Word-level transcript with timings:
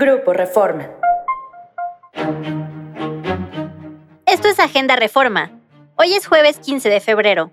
Grupo 0.00 0.32
Reforma. 0.32 0.88
Esto 4.26 4.46
es 4.46 4.60
Agenda 4.60 4.94
Reforma. 4.94 5.50
Hoy 5.96 6.14
es 6.14 6.28
jueves 6.28 6.60
15 6.60 6.88
de 6.88 7.00
febrero. 7.00 7.50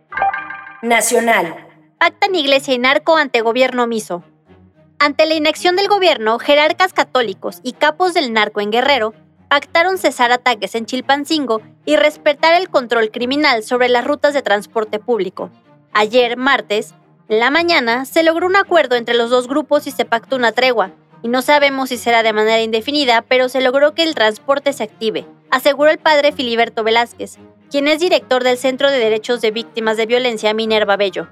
Nacional. 0.84 1.56
Pactan 1.98 2.36
Iglesia 2.36 2.76
y 2.76 2.78
narco 2.78 3.18
ante 3.18 3.42
gobierno 3.42 3.86
omiso. 3.86 4.24
Ante 5.00 5.26
la 5.26 5.34
inacción 5.34 5.76
del 5.76 5.88
gobierno, 5.88 6.38
jerarcas 6.38 6.94
católicos 6.94 7.62
y 7.64 7.74
capos 7.74 8.14
del 8.14 8.32
narco 8.32 8.62
en 8.62 8.70
Guerrero 8.70 9.16
pactaron 9.50 9.98
cesar 9.98 10.32
ataques 10.32 10.76
en 10.76 10.86
Chilpancingo 10.86 11.64
y 11.84 11.96
respetar 11.96 12.54
el 12.54 12.70
control 12.70 13.10
criminal 13.10 13.64
sobre 13.64 13.90
las 13.90 14.06
rutas 14.06 14.36
de 14.36 14.44
transporte 14.44 15.00
público. 15.00 15.50
Ayer, 15.94 16.38
martes, 16.38 16.94
en 17.28 17.40
la 17.40 17.50
mañana, 17.50 18.06
se 18.06 18.22
logró 18.22 18.46
un 18.46 18.56
acuerdo 18.56 18.98
entre 18.98 19.16
los 19.16 19.32
dos 19.32 19.48
grupos 19.48 19.88
y 19.88 19.92
se 19.92 20.06
pactó 20.06 20.36
una 20.36 20.52
tregua, 20.52 20.92
y 21.26 21.28
no 21.28 21.42
sabemos 21.42 21.90
si 21.90 21.98
será 21.98 22.22
de 22.22 22.34
manera 22.34 22.62
indefinida, 22.62 23.24
pero 23.24 23.50
se 23.50 23.60
logró 23.60 23.96
que 23.96 24.04
el 24.04 24.14
transporte 24.14 24.74
se 24.74 24.84
active, 24.84 25.26
aseguró 25.50 25.90
el 25.90 25.98
padre 25.98 26.32
Filiberto 26.32 26.84
Velázquez, 26.84 27.40
quien 27.72 27.88
es 27.88 28.00
director 28.00 28.44
del 28.44 28.60
Centro 28.60 28.92
de 28.92 29.00
Derechos 29.00 29.42
de 29.42 29.50
Víctimas 29.50 29.98
de 29.98 30.06
Violencia 30.06 30.54
Minerva 30.54 30.98
Bello. 30.98 31.28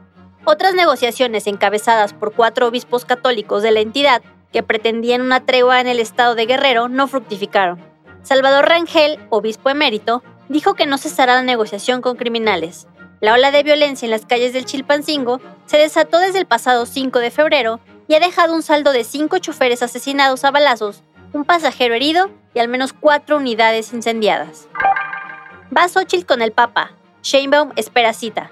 Otras 0.45 0.73
negociaciones 0.73 1.45
encabezadas 1.45 2.15
por 2.15 2.33
cuatro 2.33 2.69
obispos 2.69 3.05
católicos 3.05 3.61
de 3.61 3.69
la 3.69 3.81
entidad 3.81 4.23
que 4.51 4.63
pretendían 4.63 5.21
una 5.21 5.45
tregua 5.45 5.79
en 5.79 5.85
el 5.85 5.99
estado 5.99 6.33
de 6.33 6.47
Guerrero 6.47 6.89
no 6.89 7.07
fructificaron. 7.07 7.79
Salvador 8.23 8.67
Rangel, 8.67 9.19
obispo 9.29 9.69
emérito, 9.69 10.23
dijo 10.49 10.73
que 10.73 10.87
no 10.87 10.97
cesará 10.97 11.35
la 11.35 11.43
negociación 11.43 12.01
con 12.01 12.17
criminales. 12.17 12.87
La 13.19 13.33
ola 13.33 13.51
de 13.51 13.61
violencia 13.61 14.07
en 14.07 14.11
las 14.11 14.25
calles 14.25 14.53
del 14.53 14.65
Chilpancingo 14.65 15.39
se 15.67 15.77
desató 15.77 16.17
desde 16.17 16.39
el 16.39 16.47
pasado 16.47 16.87
5 16.87 17.19
de 17.19 17.29
febrero 17.29 17.79
y 18.07 18.15
ha 18.15 18.19
dejado 18.19 18.53
un 18.53 18.63
saldo 18.63 18.91
de 18.91 19.03
cinco 19.03 19.37
choferes 19.39 19.83
asesinados 19.83 20.43
a 20.43 20.51
balazos, 20.51 21.03
un 21.33 21.45
pasajero 21.45 21.95
herido 21.95 22.29
y 22.53 22.59
al 22.59 22.67
menos 22.67 22.93
cuatro 22.93 23.37
unidades 23.37 23.93
incendiadas. 23.93 24.67
Va 25.75 25.87
Xochitl 25.87 26.25
con 26.25 26.41
el 26.41 26.51
Papa. 26.51 26.91
Sheinbaum 27.23 27.71
espera 27.75 28.13
cita. 28.13 28.51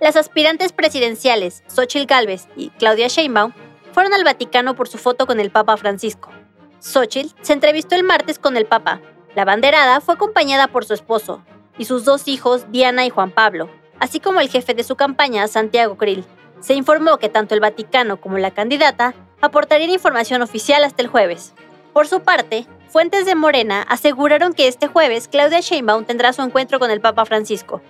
Las 0.00 0.16
aspirantes 0.16 0.72
presidenciales, 0.72 1.64
Xochitl 1.66 2.06
Gálvez 2.06 2.48
y 2.56 2.70
Claudia 2.70 3.08
Sheinbaum, 3.08 3.52
fueron 3.92 4.14
al 4.14 4.24
Vaticano 4.24 4.76
por 4.76 4.88
su 4.88 4.98
foto 4.98 5.26
con 5.26 5.40
el 5.40 5.50
Papa 5.50 5.76
Francisco. 5.76 6.30
Xochitl 6.78 7.34
se 7.42 7.52
entrevistó 7.52 7.96
el 7.96 8.04
martes 8.04 8.38
con 8.38 8.56
el 8.56 8.66
Papa. 8.66 9.00
La 9.34 9.44
banderada 9.44 10.00
fue 10.00 10.14
acompañada 10.14 10.68
por 10.68 10.84
su 10.84 10.94
esposo 10.94 11.42
y 11.76 11.84
sus 11.84 12.04
dos 12.04 12.28
hijos, 12.28 12.70
Diana 12.70 13.04
y 13.04 13.10
Juan 13.10 13.30
Pablo, 13.30 13.68
así 13.98 14.20
como 14.20 14.40
el 14.40 14.48
jefe 14.48 14.74
de 14.74 14.84
su 14.84 14.96
campaña, 14.96 15.46
Santiago 15.48 15.96
Krill. 15.96 16.24
Se 16.60 16.74
informó 16.74 17.18
que 17.18 17.28
tanto 17.28 17.54
el 17.54 17.60
Vaticano 17.60 18.20
como 18.20 18.38
la 18.38 18.50
candidata 18.50 19.14
aportarían 19.40 19.90
información 19.90 20.42
oficial 20.42 20.84
hasta 20.84 21.02
el 21.02 21.08
jueves. 21.08 21.54
Por 21.92 22.06
su 22.06 22.20
parte, 22.20 22.66
fuentes 22.88 23.26
de 23.26 23.34
Morena 23.34 23.82
aseguraron 23.88 24.52
que 24.52 24.68
este 24.68 24.86
jueves 24.86 25.28
Claudia 25.28 25.60
Sheinbaum 25.60 26.04
tendrá 26.04 26.32
su 26.32 26.42
encuentro 26.42 26.78
con 26.78 26.90
el 26.90 27.00
Papa 27.00 27.24
Francisco. 27.24 27.80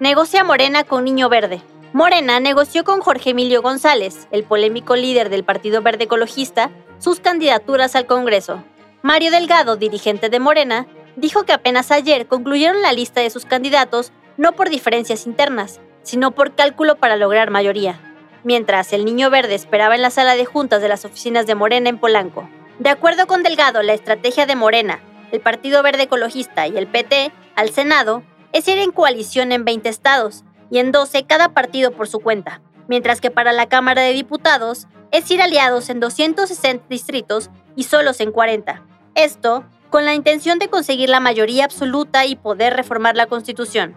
Negocia 0.00 0.44
Morena 0.44 0.84
con 0.84 1.04
Niño 1.04 1.28
Verde. 1.28 1.62
Morena 1.92 2.40
negoció 2.40 2.84
con 2.84 3.00
Jorge 3.00 3.30
Emilio 3.30 3.60
González, 3.60 4.26
el 4.30 4.44
polémico 4.44 4.96
líder 4.96 5.28
del 5.28 5.44
Partido 5.44 5.82
Verde 5.82 6.04
Ecologista, 6.04 6.70
sus 6.98 7.20
candidaturas 7.20 7.96
al 7.96 8.06
Congreso. 8.06 8.64
Mario 9.02 9.30
Delgado, 9.30 9.76
dirigente 9.76 10.28
de 10.28 10.40
Morena, 10.40 10.86
dijo 11.16 11.44
que 11.44 11.52
apenas 11.52 11.90
ayer 11.90 12.26
concluyeron 12.26 12.82
la 12.82 12.92
lista 12.92 13.20
de 13.20 13.30
sus 13.30 13.44
candidatos 13.44 14.12
no 14.36 14.52
por 14.52 14.70
diferencias 14.70 15.26
internas, 15.26 15.80
sino 16.02 16.32
por 16.32 16.54
cálculo 16.54 16.96
para 16.96 17.16
lograr 17.16 17.50
mayoría, 17.50 18.00
mientras 18.44 18.92
el 18.92 19.04
Niño 19.04 19.30
Verde 19.30 19.54
esperaba 19.54 19.94
en 19.94 20.02
la 20.02 20.10
sala 20.10 20.34
de 20.34 20.44
juntas 20.44 20.82
de 20.82 20.88
las 20.88 21.04
oficinas 21.04 21.46
de 21.46 21.54
Morena 21.54 21.88
en 21.88 21.98
Polanco. 21.98 22.48
De 22.78 22.90
acuerdo 22.90 23.26
con 23.26 23.42
Delgado, 23.42 23.82
la 23.82 23.92
estrategia 23.92 24.46
de 24.46 24.56
Morena, 24.56 25.00
el 25.30 25.40
Partido 25.40 25.82
Verde 25.82 26.04
Ecologista 26.04 26.66
y 26.66 26.76
el 26.76 26.86
PT 26.86 27.32
al 27.56 27.70
Senado 27.70 28.22
es 28.52 28.68
ir 28.68 28.78
en 28.78 28.92
coalición 28.92 29.52
en 29.52 29.64
20 29.64 29.88
estados 29.88 30.44
y 30.70 30.78
en 30.78 30.92
12 30.92 31.24
cada 31.24 31.50
partido 31.50 31.92
por 31.92 32.08
su 32.08 32.20
cuenta, 32.20 32.60
mientras 32.88 33.20
que 33.20 33.30
para 33.30 33.52
la 33.52 33.66
Cámara 33.66 34.02
de 34.02 34.12
Diputados 34.12 34.86
es 35.10 35.30
ir 35.30 35.42
aliados 35.42 35.90
en 35.90 36.00
260 36.00 36.86
distritos 36.88 37.50
y 37.76 37.84
solos 37.84 38.20
en 38.20 38.32
40. 38.32 38.82
Esto 39.14 39.64
con 39.90 40.06
la 40.06 40.14
intención 40.14 40.58
de 40.58 40.68
conseguir 40.68 41.10
la 41.10 41.20
mayoría 41.20 41.66
absoluta 41.66 42.24
y 42.24 42.34
poder 42.34 42.74
reformar 42.74 43.14
la 43.14 43.26
Constitución. 43.26 43.94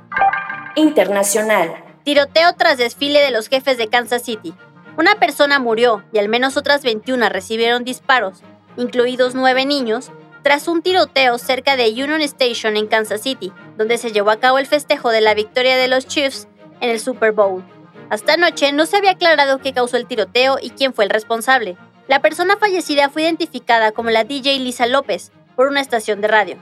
Internacional. 0.75 1.84
Tiroteo 2.05 2.53
tras 2.53 2.77
desfile 2.77 3.19
de 3.19 3.31
los 3.31 3.49
jefes 3.49 3.79
de 3.79 3.87
Kansas 3.87 4.21
City. 4.21 4.53
Una 4.95 5.15
persona 5.15 5.57
murió 5.57 6.03
y 6.13 6.19
al 6.19 6.29
menos 6.29 6.55
otras 6.55 6.83
21 6.83 7.29
recibieron 7.29 7.83
disparos, 7.83 8.43
incluidos 8.77 9.33
nueve 9.33 9.65
niños, 9.65 10.11
tras 10.43 10.67
un 10.67 10.83
tiroteo 10.83 11.39
cerca 11.39 11.75
de 11.75 11.89
Union 11.89 12.21
Station 12.21 12.77
en 12.77 12.85
Kansas 12.85 13.21
City, 13.21 13.51
donde 13.75 13.97
se 13.97 14.11
llevó 14.11 14.29
a 14.29 14.39
cabo 14.39 14.59
el 14.59 14.67
festejo 14.67 15.09
de 15.09 15.21
la 15.21 15.33
victoria 15.33 15.77
de 15.77 15.87
los 15.87 16.05
Chiefs 16.05 16.47
en 16.79 16.91
el 16.91 16.99
Super 16.99 17.31
Bowl. 17.31 17.63
Hasta 18.11 18.33
anoche 18.33 18.71
no 18.71 18.85
se 18.85 18.97
había 18.97 19.13
aclarado 19.13 19.57
qué 19.57 19.73
causó 19.73 19.97
el 19.97 20.05
tiroteo 20.05 20.59
y 20.61 20.69
quién 20.69 20.93
fue 20.93 21.05
el 21.05 21.09
responsable. 21.09 21.75
La 22.07 22.21
persona 22.21 22.55
fallecida 22.57 23.09
fue 23.09 23.23
identificada 23.23 23.91
como 23.91 24.11
la 24.11 24.25
DJ 24.25 24.59
Lisa 24.59 24.85
López 24.85 25.31
por 25.55 25.69
una 25.69 25.81
estación 25.81 26.21
de 26.21 26.27
radio. 26.27 26.57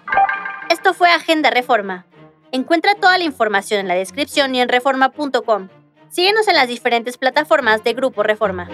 Esto 0.69 0.93
fue 0.93 1.09
Agenda 1.09 1.49
Reforma. 1.49 2.05
Encuentra 2.53 2.93
toda 2.93 3.17
la 3.17 3.23
información 3.23 3.79
en 3.79 3.87
la 3.87 3.95
descripción 3.95 4.53
y 4.53 4.61
en 4.61 4.69
reforma.com. 4.69 5.69
Síguenos 6.09 6.47
en 6.47 6.53
las 6.53 6.67
diferentes 6.67 7.17
plataformas 7.17 7.83
de 7.83 7.93
Grupo 7.93 8.21
Reforma. 8.21 8.69